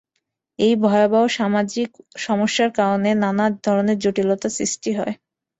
এই 0.59 0.73
ভয়াবহ 0.83 1.23
সামাজিক 1.37 1.89
সমস্যার 2.17 2.69
কারণে 2.79 3.09
নানা 3.23 3.45
ধরনের 3.65 3.97
জটিলতা 4.03 4.47
সৃষ্টি 4.57 4.91
হয়। 4.97 5.13